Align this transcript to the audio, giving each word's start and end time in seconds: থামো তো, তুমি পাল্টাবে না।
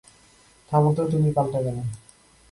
থামো 0.71 0.89
তো, 0.93 1.03
তুমি 1.11 1.29
পাল্টাবে 1.31 1.71
না। 1.71 1.83